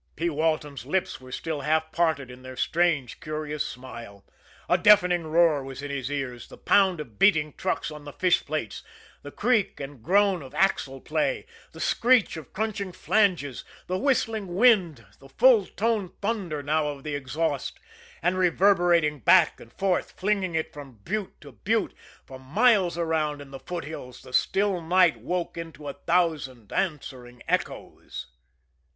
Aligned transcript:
P. 0.15 0.31
Walton's 0.31 0.83
lips 0.83 1.21
were 1.21 1.31
still 1.31 1.61
half 1.61 1.91
parted 1.91 2.31
in 2.31 2.41
their 2.41 2.55
strange, 2.55 3.19
curious 3.19 3.63
smile. 3.63 4.25
A 4.67 4.75
deafening 4.75 5.27
roar 5.27 5.63
was 5.63 5.83
in 5.83 5.91
his 5.91 6.09
ears 6.09 6.47
the 6.47 6.57
pound 6.57 6.99
of 6.99 7.19
beating 7.19 7.53
trucks 7.53 7.91
on 7.91 8.03
the 8.03 8.11
fish 8.11 8.43
plates; 8.43 8.81
the 9.21 9.29
creak 9.29 9.79
and 9.79 10.01
groan 10.01 10.41
of 10.41 10.55
axle 10.55 11.01
play; 11.01 11.45
the 11.71 11.79
screech 11.79 12.35
of 12.35 12.51
crunching 12.51 12.91
flanges; 12.91 13.63
the 13.85 13.99
whistling 13.99 14.55
wind; 14.55 15.05
the 15.19 15.29
full 15.29 15.67
toned 15.67 16.19
thunder 16.19 16.63
now 16.63 16.87
of 16.87 17.03
the 17.03 17.13
exhaust 17.13 17.79
and 18.23 18.39
reverberating 18.39 19.19
back 19.19 19.59
and 19.59 19.71
forth, 19.71 20.13
flinging 20.19 20.55
it 20.55 20.73
from 20.73 20.93
butte 21.03 21.39
to 21.41 21.51
butte, 21.51 21.93
for 22.25 22.39
miles 22.39 22.97
around 22.97 23.39
in 23.39 23.51
the 23.51 23.59
foothills 23.59 24.23
the 24.23 24.33
still 24.33 24.81
night 24.81 25.17
woke 25.19 25.57
into 25.59 25.87
a 25.87 25.93
thousand 25.93 26.73
answering 26.73 27.43
echoes. 27.47 28.25